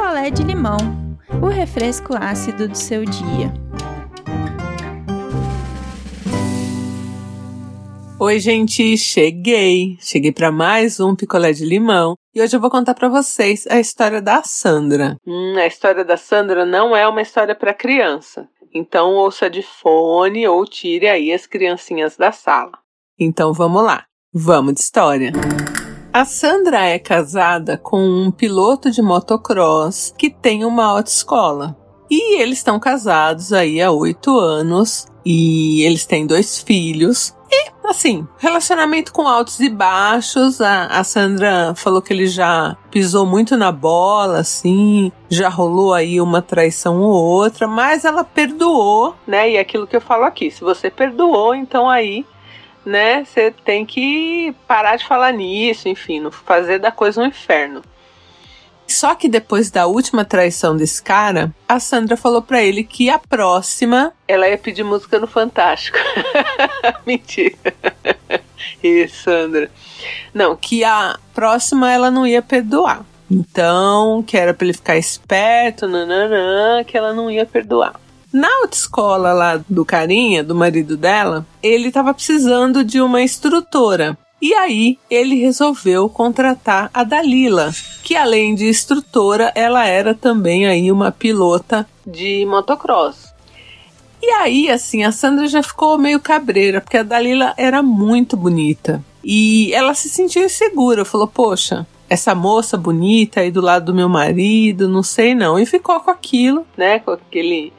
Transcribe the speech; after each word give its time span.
picolé 0.00 0.30
de 0.30 0.42
limão, 0.42 0.78
o 1.42 1.48
refresco 1.48 2.14
ácido 2.18 2.66
do 2.66 2.74
seu 2.74 3.04
dia. 3.04 3.52
Oi, 8.18 8.40
gente, 8.40 8.96
cheguei. 8.96 9.98
Cheguei 10.00 10.32
para 10.32 10.50
mais 10.50 10.98
um 11.00 11.14
picolé 11.14 11.52
de 11.52 11.66
limão 11.66 12.14
e 12.34 12.40
hoje 12.40 12.56
eu 12.56 12.60
vou 12.60 12.70
contar 12.70 12.94
para 12.94 13.10
vocês 13.10 13.66
a 13.68 13.78
história 13.78 14.22
da 14.22 14.42
Sandra. 14.42 15.16
Hum, 15.26 15.56
a 15.58 15.66
história 15.66 16.02
da 16.02 16.16
Sandra 16.16 16.64
não 16.64 16.96
é 16.96 17.06
uma 17.06 17.20
história 17.20 17.54
para 17.54 17.74
criança. 17.74 18.48
Então 18.74 19.10
ouça 19.16 19.50
de 19.50 19.60
fone 19.60 20.48
ou 20.48 20.64
tire 20.64 21.08
aí 21.08 21.30
as 21.30 21.46
criancinhas 21.46 22.16
da 22.16 22.32
sala. 22.32 22.72
Então 23.18 23.52
vamos 23.52 23.84
lá. 23.84 24.06
Vamos 24.32 24.74
de 24.74 24.80
história. 24.80 25.32
A 26.12 26.24
Sandra 26.24 26.86
é 26.86 26.98
casada 26.98 27.78
com 27.78 28.02
um 28.02 28.32
piloto 28.32 28.90
de 28.90 29.00
motocross 29.00 30.12
que 30.18 30.28
tem 30.28 30.64
uma 30.64 30.84
autoescola. 30.84 31.76
E 32.10 32.42
eles 32.42 32.58
estão 32.58 32.80
casados 32.80 33.52
aí 33.52 33.80
há 33.80 33.92
oito 33.92 34.36
anos 34.36 35.06
e 35.24 35.82
eles 35.84 36.04
têm 36.04 36.26
dois 36.26 36.60
filhos. 36.60 37.32
E, 37.48 37.70
assim, 37.84 38.26
relacionamento 38.38 39.12
com 39.12 39.28
altos 39.28 39.60
e 39.60 39.68
baixos. 39.68 40.60
A, 40.60 40.86
a, 40.86 41.04
Sandra 41.04 41.74
falou 41.76 42.02
que 42.02 42.12
ele 42.12 42.26
já 42.26 42.76
pisou 42.90 43.24
muito 43.24 43.56
na 43.56 43.70
bola, 43.70 44.40
assim, 44.40 45.12
já 45.28 45.48
rolou 45.48 45.94
aí 45.94 46.20
uma 46.20 46.42
traição 46.42 47.00
ou 47.00 47.14
outra, 47.14 47.68
mas 47.68 48.04
ela 48.04 48.24
perdoou, 48.24 49.14
né? 49.28 49.52
E 49.52 49.56
é 49.56 49.60
aquilo 49.60 49.86
que 49.86 49.94
eu 49.94 50.00
falo 50.00 50.24
aqui: 50.24 50.50
se 50.50 50.60
você 50.60 50.90
perdoou, 50.90 51.54
então 51.54 51.88
aí 51.88 52.26
né? 52.84 53.24
Você 53.24 53.52
tem 53.64 53.84
que 53.84 54.54
parar 54.66 54.96
de 54.96 55.06
falar 55.06 55.32
nisso, 55.32 55.88
enfim, 55.88 56.20
não 56.20 56.30
fazer 56.30 56.78
da 56.78 56.90
coisa 56.90 57.20
um 57.20 57.26
inferno. 57.26 57.82
Só 58.86 59.14
que 59.14 59.28
depois 59.28 59.70
da 59.70 59.86
última 59.86 60.24
traição 60.24 60.76
desse 60.76 61.00
cara, 61.00 61.54
a 61.68 61.78
Sandra 61.78 62.16
falou 62.16 62.42
para 62.42 62.60
ele 62.60 62.82
que 62.82 63.08
a 63.08 63.20
próxima 63.20 64.12
ela 64.26 64.48
ia 64.48 64.58
pedir 64.58 64.82
música 64.82 65.20
no 65.20 65.28
Fantástico. 65.28 65.96
Mentira. 67.06 67.56
Isso, 68.82 69.22
Sandra. 69.22 69.70
Não, 70.34 70.56
que 70.56 70.82
a 70.82 71.16
próxima 71.32 71.90
ela 71.92 72.10
não 72.10 72.26
ia 72.26 72.42
perdoar. 72.42 73.04
Então, 73.30 74.24
que 74.26 74.36
era 74.36 74.52
pra 74.52 74.64
ele 74.66 74.74
ficar 74.74 74.96
esperto, 74.96 75.86
nananã, 75.86 76.82
que 76.82 76.98
ela 76.98 77.14
não 77.14 77.30
ia 77.30 77.46
perdoar. 77.46 77.94
Na 78.32 78.48
autoescola 78.62 79.32
lá 79.32 79.60
do 79.68 79.84
carinha, 79.84 80.44
do 80.44 80.54
marido 80.54 80.96
dela, 80.96 81.44
ele 81.62 81.88
estava 81.88 82.14
precisando 82.14 82.84
de 82.84 83.00
uma 83.00 83.20
instrutora. 83.20 84.16
E 84.40 84.54
aí 84.54 84.98
ele 85.10 85.34
resolveu 85.34 86.08
contratar 86.08 86.90
a 86.94 87.04
Dalila, 87.04 87.72
que 88.02 88.16
além 88.16 88.54
de 88.54 88.68
instrutora, 88.68 89.52
ela 89.54 89.84
era 89.86 90.14
também 90.14 90.66
aí 90.66 90.90
uma 90.90 91.10
pilota 91.12 91.86
de 92.06 92.46
motocross. 92.46 93.34
E 94.22 94.30
aí, 94.32 94.70
assim, 94.70 95.02
a 95.02 95.12
Sandra 95.12 95.46
já 95.46 95.62
ficou 95.62 95.98
meio 95.98 96.20
cabreira, 96.20 96.80
porque 96.80 96.98
a 96.98 97.02
Dalila 97.02 97.52
era 97.56 97.82
muito 97.82 98.36
bonita. 98.36 99.02
E 99.24 99.72
ela 99.74 99.94
se 99.94 100.08
sentiu 100.08 100.44
insegura, 100.44 101.04
falou: 101.04 101.26
Poxa, 101.26 101.86
essa 102.08 102.34
moça 102.34 102.76
bonita 102.76 103.40
aí 103.40 103.50
do 103.50 103.60
lado 103.60 103.86
do 103.86 103.94
meu 103.94 104.08
marido, 104.08 104.88
não 104.88 105.02
sei 105.02 105.34
não. 105.34 105.58
E 105.58 105.66
ficou 105.66 106.00
com 106.00 106.10
aquilo, 106.10 106.66
né? 106.76 106.98
Com 106.98 107.12
aquele 107.12 107.72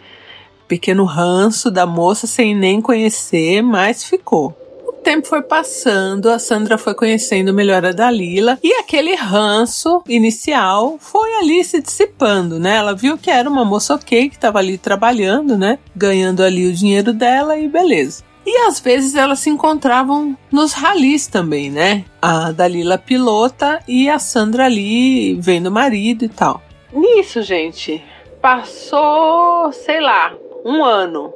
pequeno 0.71 1.03
ranço 1.03 1.69
da 1.69 1.85
moça 1.85 2.25
sem 2.25 2.55
nem 2.55 2.81
conhecer, 2.81 3.61
mas 3.61 4.05
ficou. 4.05 4.55
O 4.87 4.93
tempo 4.93 5.27
foi 5.27 5.41
passando, 5.41 6.29
a 6.29 6.39
Sandra 6.39 6.77
foi 6.77 6.93
conhecendo 6.95 7.53
melhor 7.53 7.85
a 7.85 7.91
Dalila 7.91 8.57
e 8.63 8.71
aquele 8.75 9.13
ranço 9.15 10.01
inicial 10.07 10.95
foi 10.97 11.29
ali 11.39 11.61
se 11.65 11.81
dissipando, 11.81 12.57
né? 12.57 12.77
Ela 12.77 12.95
viu 12.95 13.17
que 13.17 13.29
era 13.29 13.49
uma 13.49 13.65
moça 13.65 13.95
ok, 13.95 14.29
que 14.29 14.35
estava 14.35 14.59
ali 14.59 14.77
trabalhando, 14.77 15.57
né? 15.57 15.77
Ganhando 15.93 16.41
ali 16.41 16.65
o 16.65 16.73
dinheiro 16.73 17.11
dela 17.11 17.57
e 17.57 17.67
beleza. 17.67 18.23
E 18.45 18.57
às 18.65 18.79
vezes 18.79 19.13
elas 19.13 19.39
se 19.39 19.49
encontravam 19.49 20.37
nos 20.49 20.71
ralis 20.71 21.27
também, 21.27 21.69
né? 21.69 22.05
A 22.21 22.53
Dalila 22.53 22.97
pilota 22.97 23.83
e 23.85 24.09
a 24.09 24.17
Sandra 24.19 24.67
ali 24.67 25.33
vendo 25.33 25.67
o 25.67 25.71
marido 25.71 26.23
e 26.23 26.29
tal. 26.29 26.61
Nisso, 26.93 27.41
gente, 27.41 28.01
passou, 28.41 29.71
sei 29.73 29.99
lá, 29.99 30.33
um 30.65 30.83
ano. 30.83 31.33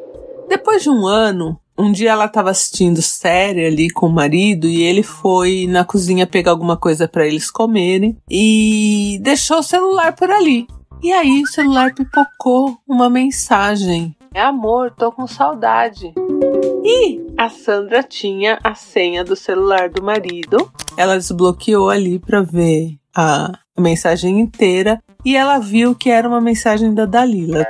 Depois 0.47 0.83
de 0.83 0.89
um 0.89 1.05
ano, 1.05 1.59
um 1.77 1.91
dia 1.91 2.11
ela 2.11 2.25
estava 2.25 2.51
assistindo 2.51 3.01
série 3.01 3.65
ali 3.65 3.89
com 3.89 4.07
o 4.07 4.11
marido 4.11 4.67
e 4.67 4.83
ele 4.83 5.03
foi 5.03 5.67
na 5.67 5.83
cozinha 5.83 6.25
pegar 6.25 6.51
alguma 6.51 6.77
coisa 6.77 7.07
para 7.07 7.27
eles 7.27 7.51
comerem 7.51 8.17
e 8.29 9.19
deixou 9.21 9.59
o 9.59 9.63
celular 9.63 10.15
por 10.15 10.31
ali. 10.31 10.67
E 11.03 11.11
aí 11.11 11.41
o 11.41 11.47
celular 11.47 11.93
pipocou 11.93 12.77
uma 12.87 13.09
mensagem. 13.09 14.15
É 14.33 14.41
amor, 14.41 14.91
tô 14.91 15.11
com 15.11 15.27
saudade. 15.27 16.13
E 16.83 17.21
a 17.37 17.49
Sandra 17.49 18.03
tinha 18.03 18.59
a 18.63 18.73
senha 18.75 19.23
do 19.23 19.35
celular 19.35 19.89
do 19.89 20.03
marido. 20.03 20.71
Ela 20.97 21.17
desbloqueou 21.17 21.89
ali 21.89 22.19
para 22.19 22.41
ver 22.41 22.97
a 23.15 23.51
mensagem 23.77 24.39
inteira 24.39 25.01
e 25.23 25.35
ela 25.35 25.59
viu 25.59 25.95
que 25.95 26.09
era 26.09 26.27
uma 26.27 26.41
mensagem 26.41 26.93
da 26.93 27.05
Dalila 27.05 27.65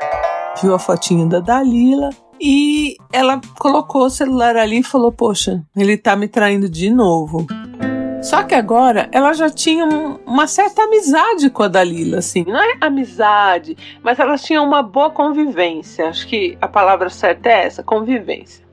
viu 0.61 0.73
a 0.73 0.79
fotinha 0.79 1.25
da 1.25 1.39
Dalila 1.39 2.09
e 2.39 2.97
ela 3.11 3.39
colocou 3.57 4.05
o 4.05 4.09
celular 4.09 4.55
ali 4.55 4.79
e 4.79 4.83
falou: 4.83 5.11
Poxa, 5.11 5.63
ele 5.75 5.97
tá 5.97 6.15
me 6.15 6.27
traindo 6.27 6.69
de 6.69 6.89
novo. 6.89 7.45
Só 8.21 8.41
que 8.41 8.55
agora 8.55 9.07
ela 9.11 9.33
já 9.33 9.49
tinha 9.49 9.85
uma 10.25 10.47
certa 10.47 10.83
amizade 10.83 11.49
com 11.49 11.61
a 11.61 11.67
Dalila, 11.67 12.17
assim. 12.17 12.43
Não 12.47 12.59
é 12.59 12.75
amizade, 12.81 13.77
mas 14.01 14.17
elas 14.17 14.41
tinham 14.41 14.65
uma 14.65 14.81
boa 14.81 15.11
convivência. 15.11 16.09
Acho 16.09 16.27
que 16.27 16.57
a 16.59 16.67
palavra 16.67 17.09
certa 17.09 17.49
é 17.49 17.65
essa: 17.65 17.83
convivência. 17.83 18.65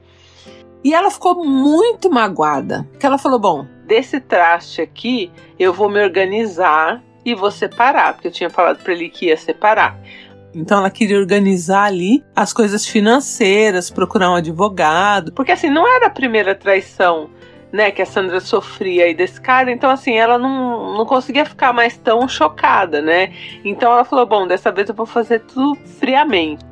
E 0.84 0.92
ela 0.92 1.10
ficou 1.10 1.44
muito 1.44 2.10
magoada. 2.10 2.88
Porque 2.90 3.06
ela 3.06 3.18
falou: 3.18 3.38
Bom, 3.38 3.66
desse 3.86 4.20
traste 4.20 4.80
aqui 4.80 5.30
eu 5.58 5.72
vou 5.72 5.88
me 5.88 6.02
organizar 6.02 7.02
e 7.24 7.34
vou 7.34 7.50
separar. 7.50 8.14
Porque 8.14 8.28
eu 8.28 8.32
tinha 8.32 8.50
falado 8.50 8.82
para 8.82 8.92
ele 8.92 9.08
que 9.08 9.26
ia 9.26 9.36
separar. 9.36 9.98
Então 10.54 10.78
ela 10.78 10.90
queria 10.90 11.18
organizar 11.18 11.84
ali 11.84 12.22
as 12.36 12.52
coisas 12.52 12.86
financeiras, 12.86 13.90
procurar 13.90 14.30
um 14.30 14.34
advogado, 14.34 15.32
porque 15.32 15.52
assim 15.52 15.70
não 15.70 15.88
era 15.88 16.06
a 16.06 16.10
primeira 16.10 16.54
traição, 16.54 17.30
né, 17.72 17.90
que 17.90 18.02
a 18.02 18.06
Sandra 18.06 18.38
sofria 18.38 19.04
aí 19.04 19.14
desse 19.14 19.40
cara, 19.40 19.72
então 19.72 19.90
assim, 19.90 20.12
ela 20.12 20.36
não, 20.36 20.98
não 20.98 21.06
conseguia 21.06 21.44
ficar 21.46 21.72
mais 21.72 21.96
tão 21.96 22.28
chocada, 22.28 23.00
né? 23.00 23.32
Então 23.64 23.90
ela 23.90 24.04
falou: 24.04 24.26
"Bom, 24.26 24.46
dessa 24.46 24.70
vez 24.70 24.88
eu 24.88 24.94
vou 24.94 25.06
fazer 25.06 25.40
tudo 25.40 25.78
friamente". 25.98 26.62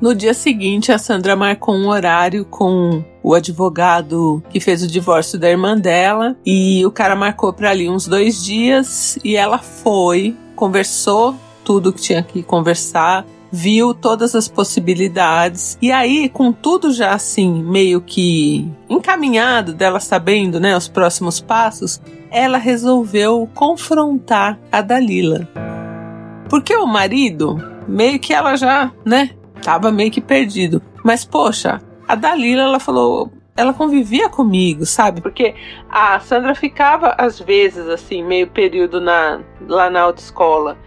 No 0.00 0.14
dia 0.14 0.34
seguinte, 0.34 0.92
a 0.92 0.98
Sandra 0.98 1.34
marcou 1.34 1.74
um 1.74 1.88
horário 1.88 2.44
com 2.44 3.02
o 3.22 3.32
advogado 3.32 4.42
que 4.50 4.60
fez 4.60 4.82
o 4.82 4.86
divórcio 4.86 5.38
da 5.38 5.48
irmã 5.48 5.76
dela 5.76 6.36
e 6.44 6.84
o 6.84 6.90
cara 6.90 7.16
marcou 7.16 7.50
para 7.50 7.70
ali 7.70 7.88
uns 7.88 8.06
dois 8.06 8.44
dias 8.44 9.18
e 9.24 9.36
ela 9.36 9.58
foi, 9.58 10.36
conversou 10.54 11.34
tudo 11.66 11.92
que 11.92 12.00
tinha 12.00 12.22
que 12.22 12.44
conversar, 12.44 13.26
viu 13.50 13.92
todas 13.92 14.36
as 14.36 14.46
possibilidades. 14.46 15.76
E 15.82 15.90
aí, 15.90 16.28
com 16.28 16.52
tudo 16.52 16.92
já 16.92 17.12
assim, 17.12 17.60
meio 17.64 18.00
que 18.00 18.70
encaminhado, 18.88 19.74
dela 19.74 19.98
sabendo, 19.98 20.60
né, 20.60 20.76
os 20.76 20.86
próximos 20.86 21.40
passos, 21.40 22.00
ela 22.30 22.56
resolveu 22.56 23.50
confrontar 23.52 24.60
a 24.70 24.80
Dalila. 24.80 25.48
Porque 26.48 26.74
o 26.76 26.86
marido, 26.86 27.60
meio 27.88 28.20
que 28.20 28.32
ela 28.32 28.54
já, 28.54 28.92
né, 29.04 29.30
tava 29.60 29.90
meio 29.90 30.12
que 30.12 30.20
perdido. 30.20 30.80
Mas 31.02 31.24
poxa, 31.24 31.82
a 32.06 32.14
Dalila, 32.14 32.62
ela 32.62 32.78
falou, 32.78 33.32
ela 33.56 33.74
convivia 33.74 34.28
comigo, 34.28 34.86
sabe? 34.86 35.20
Porque 35.20 35.56
a 35.90 36.20
Sandra 36.20 36.54
ficava 36.54 37.16
às 37.18 37.40
vezes 37.40 37.88
assim, 37.88 38.22
meio 38.22 38.46
período 38.46 39.00
na 39.00 39.40
lá 39.66 39.90
na 39.90 40.02
autoescola. 40.02 40.78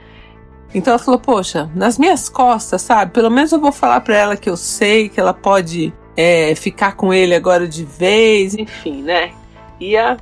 Então 0.74 0.94
ela 0.94 1.00
falou: 1.00 1.20
Poxa, 1.20 1.70
nas 1.76 1.98
minhas 1.98 2.30
costas, 2.30 2.82
sabe? 2.82 3.12
Pelo 3.12 3.30
menos 3.30 3.52
eu 3.52 3.60
vou 3.60 3.72
falar 3.72 4.02
para 4.02 4.16
ela 4.16 4.38
que 4.38 4.50
eu 4.50 4.58
sei 4.58 5.10
que 5.10 5.20
ela 5.20 5.34
pode 5.34 5.94
é, 6.16 6.54
ficar 6.56 6.96
com 6.96 7.14
ele 7.14 7.34
agora 7.34 7.68
de 7.68 7.84
vez, 7.84 8.54
enfim, 8.54 9.02
né? 9.02 9.32
Ia 9.80 10.18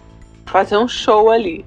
fazer 0.46 0.78
um 0.78 0.88
show 0.88 1.30
ali. 1.30 1.66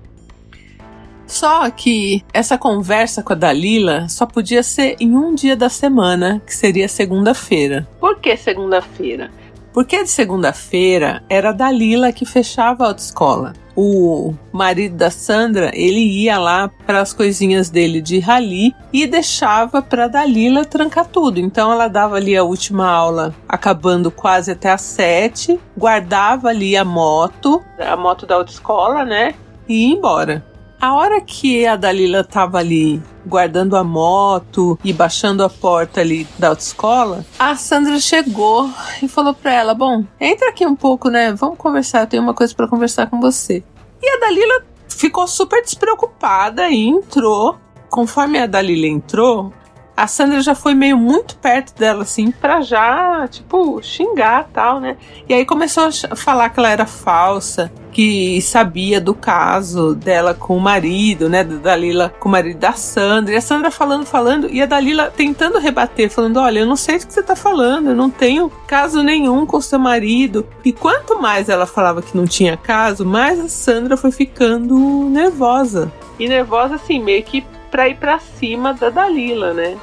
Só 1.27 1.71
que 1.71 2.25
essa 2.33 2.59
conversa 2.59 3.23
com 3.23 3.33
a 3.33 3.37
Dalila 3.37 4.09
só 4.09 4.27
podia 4.27 4.65
ser 4.65 4.97
em 4.99 5.15
um 5.17 5.33
dia 5.33 5.55
da 5.55 5.69
semana, 5.69 6.43
que 6.45 6.53
seria 6.53 6.89
segunda-feira. 6.89 7.89
Por 8.01 8.19
que 8.19 8.37
segunda-feira? 8.37 9.31
Porque 9.73 10.03
de 10.03 10.11
segunda-feira 10.11 11.23
era 11.29 11.51
a 11.51 11.53
Dalila 11.53 12.13
que 12.13 12.27
fechava 12.27 12.83
a 12.83 12.89
autoescola 12.89 13.53
o 13.77 14.35
marido 14.53 14.97
da 14.97 15.11
Sandra, 15.11 15.71
ele 15.75 16.01
ia 16.01 16.39
lá 16.39 16.71
para 16.87 17.01
as 17.01 17.13
coisinhas 17.13 17.71
dele 17.71 18.01
de 18.01 18.19
rali 18.19 18.75
e 18.93 19.07
deixava 19.07 19.81
para 19.81 20.09
Dalila 20.09 20.65
trancar 20.65 21.07
tudo. 21.07 21.41
Então 21.41 21.73
ela 21.73 21.89
dava 21.89 22.17
ali 22.17 22.37
a 22.37 22.45
última 22.45 22.89
aula, 22.89 23.35
acabando 23.49 24.11
quase 24.11 24.51
até 24.51 24.71
às 24.71 24.83
sete, 24.83 25.59
guardava 25.77 26.49
ali 26.49 26.77
a 26.77 26.85
moto, 26.85 27.63
a 27.79 27.97
moto 27.97 28.27
da 28.27 28.37
autoescola, 28.37 29.05
né? 29.05 29.35
E 29.69 29.87
ia 29.89 29.95
embora. 29.95 30.50
A 30.81 30.95
hora 30.95 31.21
que 31.21 31.67
a 31.67 31.77
Dalila 31.77 32.25
tava 32.25 32.59
ali 32.59 33.03
guardando 33.27 33.77
a 33.77 33.85
moto 33.85 34.79
e 34.83 34.95
baixando 34.95 35.45
a 35.45 35.51
porta 35.51 36.01
ali 36.01 36.27
da 36.39 36.49
autoescola, 36.49 37.27
a 37.39 37.55
Sandra 37.55 38.01
chegou 38.01 38.71
e 39.03 39.07
falou 39.07 39.35
pra 39.35 39.53
ela: 39.53 39.75
Bom, 39.75 40.07
entra 40.19 40.49
aqui 40.49 40.67
um 40.67 40.75
pouco, 40.75 41.11
né? 41.11 41.35
Vamos 41.35 41.59
conversar, 41.59 42.01
eu 42.01 42.07
tenho 42.07 42.23
uma 42.23 42.33
coisa 42.33 42.55
para 42.55 42.67
conversar 42.67 43.09
com 43.11 43.21
você. 43.21 43.63
E 44.01 44.09
a 44.09 44.21
Dalila 44.21 44.65
ficou 44.89 45.27
super 45.29 45.63
despreocupada 45.63 46.71
e 46.71 46.89
entrou. 46.89 47.59
Conforme 47.91 48.39
a 48.39 48.47
Dalila 48.47 48.87
entrou, 48.87 49.53
a 50.01 50.07
Sandra 50.07 50.41
já 50.41 50.55
foi 50.55 50.75
meio 50.75 50.97
muito 50.97 51.37
perto 51.37 51.79
dela, 51.79 52.05
assim, 52.05 52.31
pra 52.31 52.63
já, 52.63 53.29
tipo, 53.29 53.83
xingar 53.83 54.49
tal, 54.51 54.81
né? 54.81 54.97
E 55.29 55.35
aí 55.35 55.45
começou 55.45 55.91
a 56.11 56.17
falar 56.17 56.49
que 56.49 56.59
ela 56.59 56.71
era 56.71 56.87
falsa, 56.87 57.71
que 57.93 58.41
sabia 58.41 58.99
do 58.99 59.13
caso 59.13 59.95
dela 59.95 60.33
com 60.33 60.57
o 60.57 60.61
marido, 60.61 61.29
né? 61.29 61.45
Da 61.45 61.57
Dalila 61.57 62.15
com 62.19 62.31
o 62.31 62.33
marido 62.33 62.59
da 62.59 62.73
Sandra. 62.73 63.35
E 63.35 63.37
a 63.37 63.43
Sandra 63.43 63.71
falando, 63.71 64.07
falando, 64.07 64.49
e 64.51 64.63
a 64.63 64.67
Dalila 64.67 65.13
tentando 65.15 65.59
rebater, 65.59 66.09
falando: 66.09 66.39
Olha, 66.39 66.61
eu 66.61 66.67
não 66.67 66.77
sei 66.77 66.99
do 66.99 67.07
que 67.07 67.13
você 67.13 67.23
tá 67.23 67.37
falando, 67.37 67.91
eu 67.91 67.97
não 67.97 68.09
tenho 68.09 68.51
caso 68.67 69.03
nenhum 69.03 69.45
com 69.45 69.61
seu 69.61 69.79
marido. 69.79 70.47
E 70.65 70.73
quanto 70.73 71.21
mais 71.21 71.51
ela 71.51 71.67
falava 71.67 72.01
que 72.01 72.17
não 72.17 72.27
tinha 72.27 72.57
caso, 72.57 73.05
mais 73.05 73.39
a 73.39 73.49
Sandra 73.49 73.99
foi 73.99 74.13
ficando 74.13 74.79
nervosa. 75.11 75.93
E 76.19 76.27
nervosa, 76.27 76.77
assim, 76.77 76.99
meio 76.99 77.23
que 77.23 77.45
pra 77.71 77.87
ir 77.87 77.97
pra 77.97 78.19
cima 78.19 78.73
da 78.73 78.89
Dalila, 78.89 79.53
né? 79.53 79.77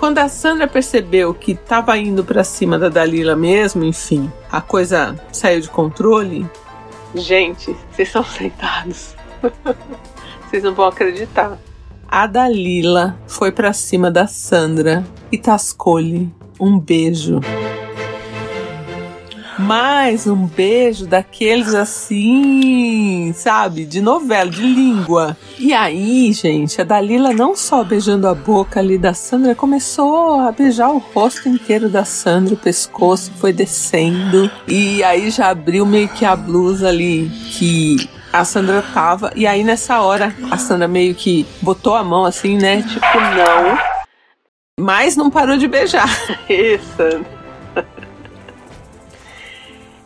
Quando 0.00 0.16
a 0.16 0.30
Sandra 0.30 0.66
percebeu 0.66 1.34
que 1.34 1.52
estava 1.52 1.94
indo 1.98 2.24
para 2.24 2.42
cima 2.42 2.78
da 2.78 2.88
Dalila 2.88 3.36
mesmo, 3.36 3.84
enfim, 3.84 4.32
a 4.50 4.58
coisa 4.58 5.14
saiu 5.30 5.60
de 5.60 5.68
controle. 5.68 6.46
Gente, 7.14 7.76
vocês 7.92 8.08
são 8.08 8.24
sentados. 8.24 9.14
vocês 10.48 10.62
não 10.62 10.74
vão 10.74 10.86
acreditar. 10.86 11.58
A 12.08 12.26
Dalila 12.26 13.14
foi 13.26 13.52
para 13.52 13.74
cima 13.74 14.10
da 14.10 14.26
Sandra 14.26 15.04
e 15.30 15.36
tascou-lhe 15.36 16.32
um 16.58 16.78
beijo 16.80 17.38
mais 19.60 20.26
um 20.26 20.46
beijo 20.46 21.06
daqueles 21.06 21.74
assim, 21.74 23.32
sabe? 23.34 23.84
De 23.84 24.00
novela, 24.00 24.48
de 24.50 24.62
língua. 24.62 25.36
E 25.58 25.74
aí, 25.74 26.32
gente, 26.32 26.80
a 26.80 26.84
Dalila 26.84 27.32
não 27.32 27.54
só 27.54 27.84
beijando 27.84 28.26
a 28.26 28.34
boca 28.34 28.80
ali 28.80 28.96
da 28.96 29.12
Sandra, 29.12 29.54
começou 29.54 30.40
a 30.40 30.50
beijar 30.50 30.90
o 30.90 30.98
rosto 30.98 31.48
inteiro 31.48 31.88
da 31.88 32.04
Sandra, 32.04 32.54
o 32.54 32.56
pescoço 32.56 33.30
foi 33.38 33.52
descendo. 33.52 34.50
E 34.66 35.04
aí 35.04 35.30
já 35.30 35.50
abriu 35.50 35.84
meio 35.84 36.08
que 36.08 36.24
a 36.24 36.34
blusa 36.34 36.88
ali 36.88 37.30
que 37.50 38.08
a 38.32 38.44
Sandra 38.44 38.82
tava. 38.94 39.30
E 39.36 39.46
aí 39.46 39.62
nessa 39.62 40.00
hora, 40.00 40.34
a 40.50 40.56
Sandra 40.56 40.88
meio 40.88 41.14
que 41.14 41.46
botou 41.60 41.94
a 41.94 42.02
mão 42.02 42.24
assim, 42.24 42.56
né? 42.56 42.82
Tipo, 42.82 43.20
não. 43.20 43.78
Mas 44.80 45.14
não 45.14 45.30
parou 45.30 45.58
de 45.58 45.68
beijar. 45.68 46.08
Isso. 46.48 47.39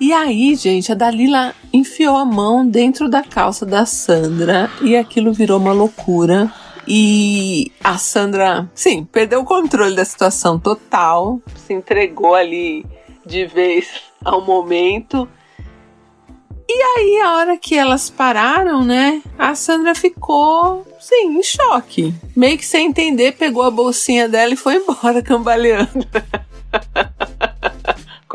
E 0.05 0.13
aí, 0.13 0.55
gente, 0.55 0.93
a 0.93 0.95
Dalila 0.95 1.55
enfiou 1.73 2.15
a 2.19 2.27
mão 2.27 2.69
dentro 2.69 3.09
da 3.09 3.23
calça 3.23 3.65
da 3.65 3.87
Sandra 3.87 4.71
e 4.83 4.95
aquilo 4.95 5.33
virou 5.33 5.59
uma 5.59 5.73
loucura. 5.73 6.53
E 6.87 7.73
a 7.83 7.97
Sandra, 7.97 8.71
sim, 8.75 9.07
perdeu 9.11 9.41
o 9.41 9.47
controle 9.47 9.97
da 9.97 10.05
situação 10.05 10.59
total, 10.59 11.41
se 11.57 11.73
entregou 11.73 12.35
ali 12.35 12.85
de 13.25 13.47
vez 13.47 14.03
ao 14.23 14.45
momento. 14.45 15.27
E 16.69 16.83
aí, 16.83 17.23
a 17.23 17.37
hora 17.37 17.57
que 17.57 17.75
elas 17.75 18.11
pararam, 18.11 18.85
né? 18.85 19.23
A 19.39 19.55
Sandra 19.55 19.95
ficou, 19.95 20.87
sim, 21.01 21.39
em 21.39 21.43
choque. 21.43 22.15
Meio 22.37 22.59
que 22.59 22.67
sem 22.67 22.89
entender, 22.89 23.39
pegou 23.39 23.63
a 23.63 23.71
bolsinha 23.71 24.29
dela 24.29 24.53
e 24.53 24.57
foi 24.57 24.75
embora 24.75 25.23
cambaleando. 25.25 26.07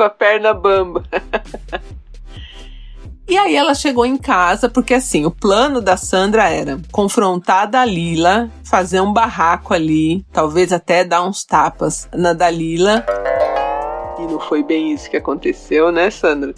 Com 0.00 0.04
a 0.04 0.08
perna 0.08 0.54
bamba. 0.54 1.04
E 3.28 3.36
aí 3.36 3.54
ela 3.54 3.74
chegou 3.74 4.06
em 4.06 4.16
casa, 4.16 4.66
porque 4.66 4.94
assim, 4.94 5.26
o 5.26 5.30
plano 5.30 5.82
da 5.82 5.94
Sandra 5.94 6.48
era 6.48 6.80
confrontar 6.90 7.64
a 7.64 7.66
Dalila, 7.66 8.50
fazer 8.64 9.02
um 9.02 9.12
barraco 9.12 9.74
ali, 9.74 10.24
talvez 10.32 10.72
até 10.72 11.04
dar 11.04 11.22
uns 11.22 11.44
tapas 11.44 12.08
na 12.14 12.32
Dalila. 12.32 13.04
E 14.18 14.22
não 14.22 14.40
foi 14.40 14.62
bem 14.62 14.90
isso 14.90 15.10
que 15.10 15.18
aconteceu, 15.18 15.92
né, 15.92 16.10
Sandra? 16.10 16.54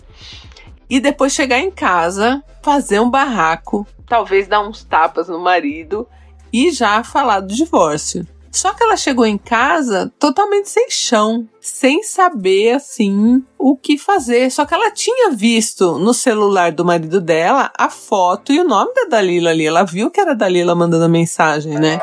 E 0.88 1.00
depois 1.00 1.32
chegar 1.34 1.58
em 1.58 1.70
casa, 1.70 2.42
fazer 2.62 3.00
um 3.00 3.10
barraco, 3.10 3.84
talvez 4.06 4.46
dar 4.46 4.60
uns 4.60 4.84
tapas 4.84 5.28
no 5.28 5.40
marido 5.40 6.08
e 6.52 6.70
já 6.70 7.02
falar 7.02 7.40
do 7.40 7.52
divórcio. 7.52 8.24
Só 8.52 8.75
que 8.75 8.84
ela 8.84 8.99
chegou 8.99 9.25
em 9.25 9.38
casa 9.38 10.12
totalmente 10.19 10.69
sem 10.69 10.90
chão, 10.90 11.49
sem 11.58 12.02
saber 12.02 12.72
assim 12.72 13.43
o 13.58 13.75
que 13.75 13.96
fazer. 13.96 14.50
Só 14.50 14.66
que 14.66 14.75
ela 14.75 14.90
tinha 14.90 15.31
visto 15.31 15.99
no 15.99 16.12
celular 16.12 16.70
do 16.70 16.84
marido 16.84 17.19
dela 17.19 17.72
a 17.78 17.88
foto 17.88 18.52
e 18.52 18.60
o 18.60 18.64
nome 18.64 18.93
da 18.93 19.04
Dalila 19.04 19.50
ali. 19.50 19.64
Ela 19.64 19.84
viu 19.84 20.10
que 20.10 20.20
era 20.20 20.34
Dalila 20.34 20.75
mandando 20.75 21.06
a 21.06 21.08
mensagem, 21.08 21.78
né? 21.78 21.99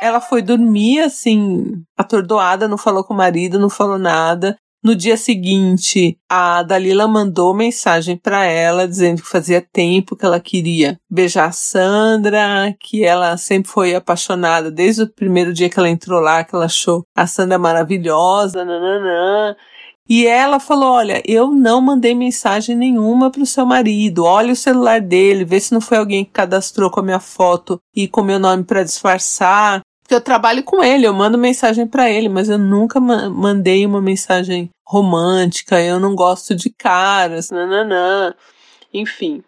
Ela 0.00 0.20
foi 0.20 0.40
dormir 0.40 1.00
assim, 1.00 1.82
atordoada, 1.96 2.68
não 2.68 2.78
falou 2.78 3.02
com 3.02 3.12
o 3.12 3.16
marido, 3.16 3.58
não 3.58 3.68
falou 3.68 3.98
nada. 3.98 4.56
No 4.86 4.94
dia 4.94 5.16
seguinte, 5.16 6.16
a 6.30 6.62
Dalila 6.62 7.08
mandou 7.08 7.52
mensagem 7.52 8.16
para 8.16 8.44
ela 8.44 8.86
dizendo 8.86 9.20
que 9.20 9.28
fazia 9.28 9.60
tempo 9.60 10.14
que 10.14 10.24
ela 10.24 10.38
queria 10.38 10.96
beijar 11.10 11.48
a 11.48 11.50
Sandra, 11.50 12.72
que 12.78 13.02
ela 13.02 13.36
sempre 13.36 13.68
foi 13.68 13.96
apaixonada 13.96 14.70
desde 14.70 15.02
o 15.02 15.12
primeiro 15.12 15.52
dia 15.52 15.68
que 15.68 15.76
ela 15.76 15.90
entrou 15.90 16.20
lá, 16.20 16.44
que 16.44 16.54
ela 16.54 16.66
achou 16.66 17.02
a 17.16 17.26
Sandra 17.26 17.58
maravilhosa, 17.58 18.64
nananã. 18.64 19.56
E 20.08 20.24
ela 20.24 20.60
falou: 20.60 20.92
Olha, 20.92 21.20
eu 21.26 21.50
não 21.50 21.80
mandei 21.80 22.14
mensagem 22.14 22.76
nenhuma 22.76 23.28
pro 23.28 23.44
seu 23.44 23.66
marido. 23.66 24.22
Olha 24.22 24.52
o 24.52 24.56
celular 24.56 25.00
dele, 25.00 25.44
vê 25.44 25.58
se 25.58 25.74
não 25.74 25.80
foi 25.80 25.98
alguém 25.98 26.24
que 26.24 26.30
cadastrou 26.30 26.92
com 26.92 27.00
a 27.00 27.02
minha 27.02 27.18
foto 27.18 27.80
e 27.92 28.06
com 28.06 28.22
meu 28.22 28.38
nome 28.38 28.62
para 28.62 28.84
disfarçar. 28.84 29.80
Porque 30.00 30.14
eu 30.14 30.20
trabalho 30.20 30.62
com 30.62 30.84
ele, 30.84 31.04
eu 31.04 31.12
mando 31.12 31.36
mensagem 31.36 31.84
para 31.84 32.08
ele, 32.08 32.28
mas 32.28 32.48
eu 32.48 32.56
nunca 32.56 33.00
ma 33.00 33.28
mandei 33.28 33.84
uma 33.84 34.00
mensagem 34.00 34.70
romântica, 34.86 35.80
eu 35.80 35.98
não 35.98 36.14
gosto 36.14 36.54
de 36.54 36.70
caras, 36.70 37.50
nananã. 37.50 38.34
Enfim. 38.94 39.42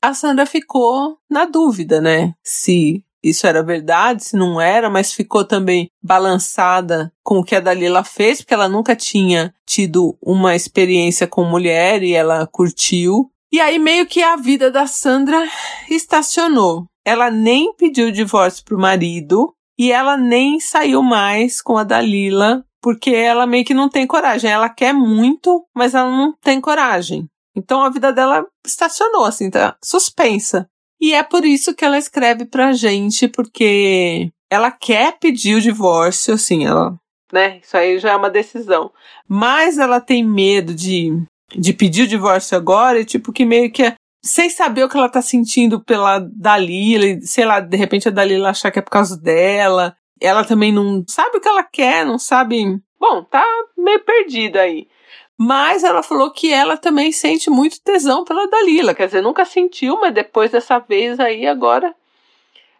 A 0.00 0.14
Sandra 0.14 0.46
ficou 0.46 1.18
na 1.28 1.44
dúvida, 1.44 2.00
né? 2.00 2.32
Se 2.42 3.04
isso 3.22 3.46
era 3.46 3.64
verdade, 3.64 4.24
se 4.24 4.36
não 4.36 4.60
era, 4.60 4.88
mas 4.88 5.12
ficou 5.12 5.44
também 5.44 5.90
balançada 6.00 7.12
com 7.22 7.38
o 7.38 7.44
que 7.44 7.56
a 7.56 7.60
Dalila 7.60 8.04
fez, 8.04 8.40
porque 8.40 8.54
ela 8.54 8.68
nunca 8.68 8.94
tinha 8.94 9.52
tido 9.66 10.16
uma 10.22 10.54
experiência 10.54 11.26
com 11.26 11.44
mulher 11.44 12.02
e 12.02 12.14
ela 12.14 12.46
curtiu. 12.46 13.30
E 13.50 13.60
aí 13.60 13.78
meio 13.78 14.06
que 14.06 14.22
a 14.22 14.36
vida 14.36 14.70
da 14.70 14.86
Sandra 14.86 15.48
estacionou. 15.90 16.86
Ela 17.04 17.30
nem 17.30 17.74
pediu 17.74 18.12
divórcio 18.12 18.64
pro 18.64 18.78
marido 18.78 19.52
e 19.76 19.90
ela 19.90 20.16
nem 20.16 20.60
saiu 20.60 21.02
mais 21.02 21.60
com 21.60 21.76
a 21.76 21.84
Dalila 21.84 22.64
porque 22.82 23.10
ela 23.10 23.46
meio 23.46 23.64
que 23.64 23.74
não 23.74 23.88
tem 23.88 24.06
coragem. 24.06 24.50
Ela 24.50 24.68
quer 24.68 24.92
muito, 24.92 25.64
mas 25.74 25.94
ela 25.94 26.10
não 26.10 26.32
tem 26.32 26.60
coragem. 26.60 27.28
Então 27.56 27.82
a 27.82 27.90
vida 27.90 28.12
dela 28.12 28.46
estacionou, 28.64 29.24
assim, 29.24 29.50
tá 29.50 29.76
suspensa. 29.82 30.68
E 31.00 31.12
é 31.12 31.22
por 31.22 31.44
isso 31.44 31.74
que 31.74 31.84
ela 31.84 31.98
escreve 31.98 32.44
pra 32.44 32.72
gente, 32.72 33.28
porque 33.28 34.30
ela 34.50 34.70
quer 34.70 35.18
pedir 35.18 35.54
o 35.54 35.60
divórcio, 35.60 36.34
assim, 36.34 36.66
ela, 36.66 36.98
né? 37.32 37.58
Isso 37.62 37.76
aí 37.76 37.98
já 37.98 38.12
é 38.12 38.16
uma 38.16 38.30
decisão. 38.30 38.90
Mas 39.28 39.78
ela 39.78 40.00
tem 40.00 40.24
medo 40.24 40.74
de, 40.74 41.12
de 41.54 41.72
pedir 41.72 42.02
o 42.02 42.08
divórcio 42.08 42.56
agora, 42.56 43.00
e 43.00 43.04
tipo, 43.04 43.32
que 43.32 43.44
meio 43.44 43.70
que 43.70 43.82
é, 43.82 43.94
sem 44.24 44.50
saber 44.50 44.84
o 44.84 44.88
que 44.88 44.96
ela 44.96 45.08
tá 45.08 45.22
sentindo 45.22 45.82
pela 45.84 46.18
Dalila, 46.18 47.20
sei 47.22 47.44
lá, 47.44 47.60
de 47.60 47.76
repente 47.76 48.08
a 48.08 48.10
Dalila 48.10 48.50
achar 48.50 48.70
que 48.70 48.78
é 48.78 48.82
por 48.82 48.90
causa 48.90 49.16
dela 49.16 49.94
ela 50.20 50.44
também 50.44 50.72
não 50.72 51.04
sabe 51.06 51.36
o 51.36 51.40
que 51.40 51.48
ela 51.48 51.62
quer, 51.62 52.04
não 52.04 52.18
sabe. 52.18 52.78
Bom, 52.98 53.22
tá 53.24 53.44
meio 53.76 54.00
perdida 54.00 54.60
aí. 54.60 54.88
Mas 55.36 55.84
ela 55.84 56.02
falou 56.02 56.32
que 56.32 56.52
ela 56.52 56.76
também 56.76 57.12
sente 57.12 57.48
muito 57.48 57.80
tesão 57.80 58.24
pela 58.24 58.48
Dalila. 58.48 58.94
Quer 58.94 59.06
dizer, 59.06 59.22
nunca 59.22 59.44
sentiu, 59.44 60.00
mas 60.00 60.12
depois 60.12 60.50
dessa 60.50 60.80
vez 60.80 61.20
aí, 61.20 61.46
agora 61.46 61.94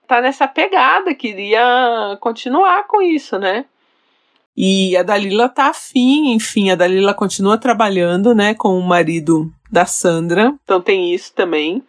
tá 0.09 0.21
nessa 0.21 0.49
pegada, 0.49 1.14
queria 1.14 2.16
continuar 2.21 2.87
com 2.88 3.00
isso, 3.00 3.38
né? 3.38 3.66
E 4.57 4.97
a 4.97 5.04
Dalila 5.04 5.49
tá 5.49 5.66
afim, 5.66 6.33
enfim, 6.33 6.71
a 6.71 6.75
Dalila 6.75 7.14
continua 7.14 7.59
trabalhando, 7.59 8.35
né, 8.35 8.54
com 8.54 8.76
o 8.76 8.83
marido 8.83 9.52
da 9.71 9.87
Sandra. 9.87 10.52
Então 10.64 10.80
tem 10.80 11.14
isso 11.14 11.33
também. 11.33 11.85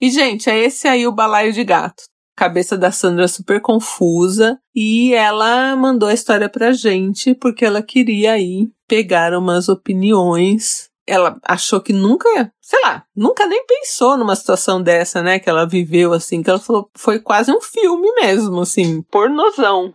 E, 0.00 0.08
gente, 0.08 0.48
é 0.48 0.56
esse 0.56 0.88
aí 0.88 1.06
o 1.06 1.12
balaio 1.12 1.52
de 1.52 1.64
gato 1.64 2.04
cabeça 2.38 2.78
da 2.78 2.92
Sandra 2.92 3.26
super 3.26 3.60
confusa 3.60 4.56
e 4.72 5.12
ela 5.12 5.74
mandou 5.74 6.08
a 6.08 6.14
história 6.14 6.48
pra 6.48 6.72
gente 6.72 7.34
porque 7.34 7.64
ela 7.64 7.82
queria 7.82 8.32
aí 8.32 8.68
pegar 8.86 9.36
umas 9.36 9.68
opiniões 9.68 10.88
ela 11.04 11.38
achou 11.42 11.80
que 11.80 11.92
nunca, 11.92 12.28
sei 12.60 12.80
lá, 12.82 13.02
nunca 13.16 13.46
nem 13.46 13.64
pensou 13.66 14.16
numa 14.16 14.36
situação 14.36 14.80
dessa, 14.80 15.22
né? 15.22 15.38
Que 15.38 15.48
ela 15.48 15.66
viveu 15.66 16.12
assim, 16.12 16.42
que 16.42 16.50
ela 16.50 16.58
falou, 16.58 16.90
foi 16.94 17.18
quase 17.18 17.50
um 17.50 17.62
filme 17.62 18.12
mesmo, 18.20 18.60
assim, 18.60 19.00
pornozão. 19.10 19.94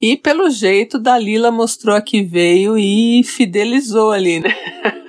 E 0.00 0.16
pelo 0.16 0.50
jeito, 0.50 0.98
Dalila 0.98 1.52
mostrou 1.52 1.94
a 1.94 2.02
que 2.02 2.24
veio 2.24 2.76
e 2.76 3.22
fidelizou 3.22 4.10
ali, 4.10 4.40
né? 4.40 4.50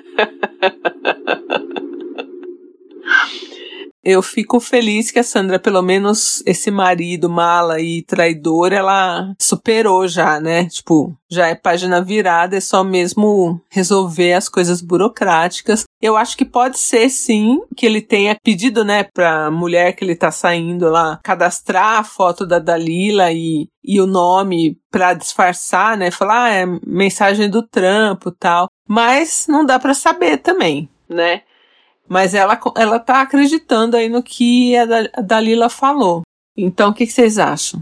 Eu 4.03 4.21
fico 4.23 4.59
feliz 4.59 5.11
que 5.11 5.19
a 5.19 5.23
Sandra, 5.23 5.59
pelo 5.59 5.81
menos 5.81 6.41
esse 6.45 6.71
marido 6.71 7.29
mala 7.29 7.79
e 7.79 8.01
traidor, 8.01 8.73
ela 8.73 9.33
superou 9.39 10.07
já, 10.07 10.39
né? 10.39 10.65
Tipo, 10.65 11.15
já 11.29 11.47
é 11.47 11.55
página 11.55 12.01
virada, 12.01 12.57
é 12.57 12.59
só 12.59 12.83
mesmo 12.83 13.61
resolver 13.69 14.33
as 14.33 14.49
coisas 14.49 14.81
burocráticas. 14.81 15.83
Eu 16.01 16.17
acho 16.17 16.35
que 16.35 16.43
pode 16.43 16.79
ser 16.79 17.09
sim 17.09 17.61
que 17.77 17.85
ele 17.85 18.01
tenha 18.01 18.35
pedido, 18.43 18.83
né, 18.83 19.03
pra 19.03 19.51
mulher 19.51 19.93
que 19.93 20.03
ele 20.03 20.15
tá 20.15 20.31
saindo 20.31 20.89
lá 20.89 21.19
cadastrar 21.23 21.99
a 21.99 22.03
foto 22.03 22.45
da 22.45 22.57
Dalila 22.57 23.31
e, 23.31 23.67
e 23.83 24.01
o 24.01 24.07
nome 24.07 24.79
pra 24.89 25.13
disfarçar, 25.13 25.95
né? 25.95 26.09
Falar, 26.09 26.45
ah, 26.45 26.53
é 26.53 26.65
mensagem 26.85 27.49
do 27.49 27.61
trampo 27.61 28.31
tal. 28.31 28.67
Mas 28.87 29.45
não 29.47 29.63
dá 29.63 29.77
para 29.77 29.93
saber 29.93 30.37
também, 30.37 30.89
né? 31.07 31.43
Mas 32.11 32.33
ela, 32.33 32.59
ela 32.75 32.99
tá 32.99 33.21
acreditando 33.21 33.95
aí 33.95 34.09
no 34.09 34.21
que 34.21 34.75
a 34.75 34.85
Dalila 35.21 35.69
falou. 35.69 36.23
Então, 36.57 36.89
o 36.89 36.93
que, 36.93 37.05
que 37.05 37.13
vocês 37.13 37.39
acham? 37.39 37.81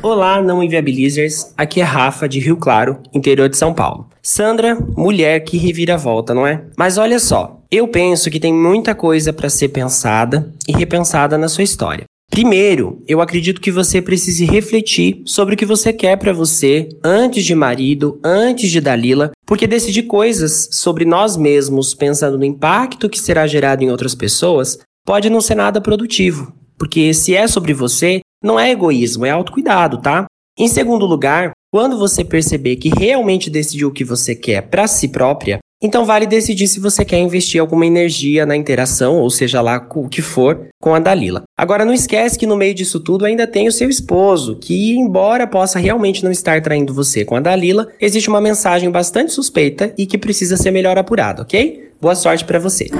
Olá, 0.00 0.40
não 0.40 0.62
inviabilizers. 0.62 1.52
Aqui 1.56 1.80
é 1.80 1.82
Rafa, 1.82 2.28
de 2.28 2.38
Rio 2.38 2.56
Claro, 2.56 3.02
interior 3.12 3.48
de 3.48 3.56
São 3.56 3.74
Paulo. 3.74 4.08
Sandra, 4.22 4.78
mulher 4.96 5.40
que 5.40 5.56
revira 5.56 5.96
volta, 5.96 6.32
não 6.32 6.46
é? 6.46 6.64
Mas 6.78 6.96
olha 6.96 7.18
só, 7.18 7.60
eu 7.68 7.88
penso 7.88 8.30
que 8.30 8.38
tem 8.38 8.54
muita 8.54 8.94
coisa 8.94 9.32
para 9.32 9.50
ser 9.50 9.70
pensada 9.70 10.48
e 10.68 10.72
repensada 10.72 11.36
na 11.36 11.48
sua 11.48 11.64
história. 11.64 12.04
Primeiro, 12.36 13.02
eu 13.08 13.22
acredito 13.22 13.62
que 13.62 13.70
você 13.70 14.02
precise 14.02 14.44
refletir 14.44 15.22
sobre 15.24 15.54
o 15.54 15.56
que 15.56 15.64
você 15.64 15.90
quer 15.90 16.18
para 16.18 16.34
você 16.34 16.86
antes 17.02 17.46
de 17.46 17.54
marido, 17.54 18.20
antes 18.22 18.70
de 18.70 18.78
Dalila, 18.78 19.30
porque 19.46 19.66
decidir 19.66 20.02
coisas 20.02 20.68
sobre 20.70 21.06
nós 21.06 21.34
mesmos 21.34 21.94
pensando 21.94 22.36
no 22.36 22.44
impacto 22.44 23.08
que 23.08 23.18
será 23.18 23.46
gerado 23.46 23.82
em 23.82 23.90
outras 23.90 24.14
pessoas 24.14 24.76
pode 25.06 25.30
não 25.30 25.40
ser 25.40 25.54
nada 25.54 25.80
produtivo. 25.80 26.52
Porque 26.78 27.14
se 27.14 27.34
é 27.34 27.48
sobre 27.48 27.72
você, 27.72 28.20
não 28.44 28.60
é 28.60 28.70
egoísmo, 28.70 29.24
é 29.24 29.30
autocuidado, 29.30 30.02
tá? 30.02 30.26
Em 30.58 30.68
segundo 30.68 31.06
lugar, 31.06 31.52
quando 31.72 31.98
você 31.98 32.22
perceber 32.22 32.76
que 32.76 32.90
realmente 32.90 33.48
decidiu 33.48 33.88
o 33.88 33.92
que 33.92 34.04
você 34.04 34.34
quer 34.34 34.60
para 34.60 34.86
si 34.86 35.08
própria, 35.08 35.58
então 35.80 36.04
vale 36.04 36.26
decidir 36.26 36.66
se 36.68 36.80
você 36.80 37.04
quer 37.04 37.18
investir 37.18 37.60
alguma 37.60 37.86
energia 37.86 38.46
na 38.46 38.56
interação, 38.56 39.18
ou 39.18 39.30
seja 39.30 39.60
lá 39.60 39.86
o 39.94 40.08
que 40.08 40.22
for, 40.22 40.68
com 40.80 40.94
a 40.94 40.98
Dalila. 40.98 41.42
Agora 41.56 41.84
não 41.84 41.92
esquece 41.92 42.38
que 42.38 42.46
no 42.46 42.56
meio 42.56 42.74
disso 42.74 43.00
tudo 43.00 43.24
ainda 43.24 43.46
tem 43.46 43.68
o 43.68 43.72
seu 43.72 43.88
esposo, 43.88 44.56
que 44.56 44.94
embora 44.94 45.46
possa 45.46 45.78
realmente 45.78 46.24
não 46.24 46.30
estar 46.30 46.60
traindo 46.62 46.94
você 46.94 47.24
com 47.24 47.36
a 47.36 47.40
Dalila, 47.40 47.88
existe 48.00 48.28
uma 48.28 48.40
mensagem 48.40 48.90
bastante 48.90 49.32
suspeita 49.32 49.92
e 49.98 50.06
que 50.06 50.16
precisa 50.16 50.56
ser 50.56 50.70
melhor 50.70 50.96
apurada, 50.96 51.42
ok? 51.42 51.90
Boa 52.00 52.14
sorte 52.14 52.44
para 52.44 52.58
você. 52.58 52.90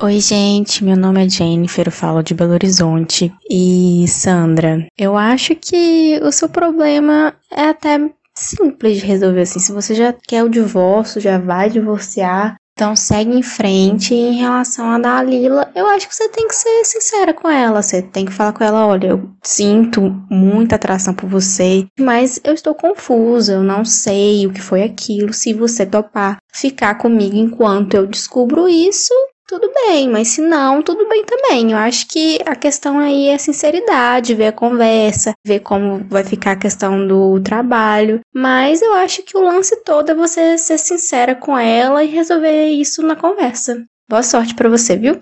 Oi, 0.00 0.20
gente, 0.20 0.84
meu 0.84 0.96
nome 0.96 1.26
é 1.26 1.28
Jennifer, 1.28 1.88
eu 1.88 1.92
falo 1.92 2.22
de 2.22 2.32
Belo 2.32 2.52
Horizonte. 2.52 3.32
E 3.50 4.04
Sandra, 4.06 4.86
eu 4.96 5.16
acho 5.16 5.56
que 5.56 6.20
o 6.22 6.30
seu 6.30 6.48
problema 6.48 7.34
é 7.50 7.62
até 7.62 7.98
simples 8.38 8.98
de 8.98 9.06
resolver 9.06 9.42
assim. 9.42 9.58
Se 9.58 9.72
você 9.72 9.94
já 9.94 10.12
quer 10.12 10.44
o 10.44 10.48
divórcio, 10.48 11.20
já 11.20 11.38
vai 11.38 11.68
divorciar, 11.68 12.56
então 12.78 12.94
segue 12.94 13.36
em 13.36 13.42
frente. 13.42 14.14
Em 14.14 14.36
relação 14.36 14.86
a 14.86 15.00
Dalila, 15.00 15.68
eu 15.74 15.84
acho 15.88 16.08
que 16.08 16.14
você 16.14 16.28
tem 16.28 16.46
que 16.46 16.54
ser 16.54 16.84
sincera 16.84 17.34
com 17.34 17.48
ela. 17.48 17.82
Você 17.82 18.00
tem 18.00 18.24
que 18.24 18.32
falar 18.32 18.52
com 18.52 18.62
ela: 18.62 18.86
olha, 18.86 19.08
eu 19.08 19.28
sinto 19.42 20.00
muita 20.30 20.76
atração 20.76 21.12
por 21.12 21.28
você, 21.28 21.86
mas 21.98 22.40
eu 22.44 22.54
estou 22.54 22.76
confusa, 22.76 23.54
eu 23.54 23.64
não 23.64 23.84
sei 23.84 24.46
o 24.46 24.52
que 24.52 24.62
foi 24.62 24.84
aquilo. 24.84 25.32
Se 25.32 25.52
você 25.52 25.84
topar 25.84 26.36
ficar 26.52 26.94
comigo 26.94 27.36
enquanto 27.36 27.94
eu 27.94 28.06
descubro 28.06 28.68
isso, 28.68 29.12
tudo 29.48 29.72
bem, 29.72 30.10
mas 30.10 30.28
se 30.28 30.42
não, 30.42 30.82
tudo 30.82 31.08
bem 31.08 31.24
também. 31.24 31.72
Eu 31.72 31.78
acho 31.78 32.06
que 32.06 32.38
a 32.44 32.54
questão 32.54 32.98
aí 32.98 33.28
é 33.28 33.38
sinceridade, 33.38 34.34
ver 34.34 34.48
a 34.48 34.52
conversa, 34.52 35.32
ver 35.44 35.60
como 35.60 36.04
vai 36.10 36.22
ficar 36.22 36.52
a 36.52 36.56
questão 36.56 37.08
do 37.08 37.40
trabalho. 37.40 38.20
Mas 38.32 38.82
eu 38.82 38.92
acho 38.92 39.22
que 39.22 39.36
o 39.36 39.42
lance 39.42 39.82
todo 39.84 40.10
é 40.10 40.14
você 40.14 40.58
ser 40.58 40.76
sincera 40.76 41.34
com 41.34 41.56
ela 41.58 42.04
e 42.04 42.08
resolver 42.08 42.68
isso 42.68 43.02
na 43.02 43.16
conversa. 43.16 43.82
Boa 44.06 44.22
sorte 44.22 44.54
para 44.54 44.68
você, 44.68 44.96
viu? 44.96 45.18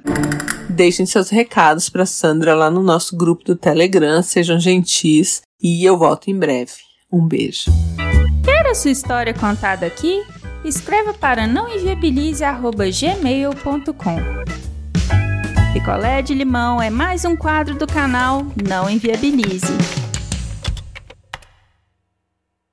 Deixem 0.69 1.07
seus 1.07 1.31
recados 1.31 1.89
para 1.89 2.05
Sandra 2.05 2.55
lá 2.55 2.69
no 2.69 2.83
nosso 2.83 3.17
grupo 3.17 3.45
do 3.45 3.55
Telegram, 3.55 4.21
sejam 4.23 4.59
gentis 4.59 5.43
e 5.63 5.85
eu 5.85 5.97
volto 5.97 6.29
em 6.29 6.37
breve. 6.37 6.75
Um 7.13 7.27
beijo. 7.27 7.71
Quer 8.45 8.67
a 8.67 8.75
sua 8.75 8.91
história 8.91 9.33
contada 9.33 9.87
aqui? 9.87 10.21
Escreva 10.69 11.15
para 11.15 11.47
nãoenviabilize.gmail.com. 11.47 14.17
Picolé 15.73 16.21
de 16.23 16.35
limão 16.35 16.83
é 16.83 16.91
mais 16.91 17.25
um 17.25 17.37
quadro 17.37 17.75
do 17.75 17.87
canal 17.87 18.45
Não 18.57 18.91
Enviabilize. 18.91 20.06